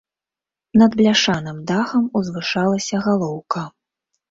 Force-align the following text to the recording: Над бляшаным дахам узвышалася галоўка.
Над 0.81 0.95
бляшаным 1.01 1.57
дахам 1.73 2.09
узвышалася 2.21 3.05
галоўка. 3.07 3.61